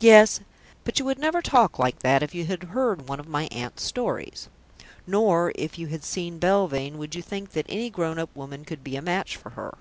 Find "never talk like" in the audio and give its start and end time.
1.18-1.98